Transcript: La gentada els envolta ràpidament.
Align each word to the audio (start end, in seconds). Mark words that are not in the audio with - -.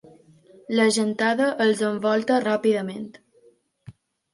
La 0.79 0.87
gentada 0.95 1.51
els 1.67 1.85
envolta 1.91 2.43
ràpidament. 2.49 3.09